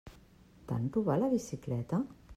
[0.71, 2.01] T'han robat la bicicleta?